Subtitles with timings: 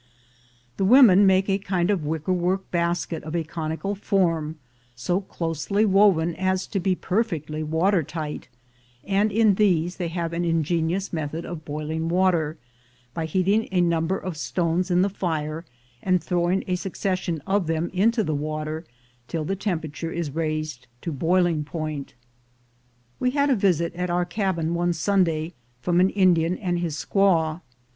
[0.77, 4.57] The women make a kind of wicker work basket of a conical form,
[4.95, 8.49] so closely woven as to be perfectly water tight,
[9.05, 12.57] and in these they have an ingenious method of boiling water,
[13.13, 15.65] by heating a number of stones in the fire,
[16.01, 18.83] and throwing a succession of them into, the water
[19.27, 22.15] till the temperature is raised to boiling point.
[23.19, 27.61] We had a visit at our cabin one Sunday from an Indian and his squaw.